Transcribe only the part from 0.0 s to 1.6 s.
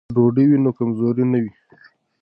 که ډوډۍ وي نو کمزوري نه وي.